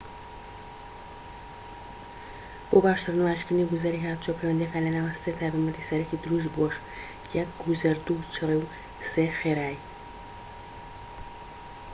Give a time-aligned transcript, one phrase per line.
[2.69, 6.75] بۆ باشتر نمایشکردنی گوزەری هاتووچۆ، پەیوەندیەكان لە نێوان سێ تایبەتمەندی سەرەكی دروست بووەژ:
[7.33, 8.69] 1 گوزەر، 2 چڕی، و
[9.11, 9.79] 3 خێرایی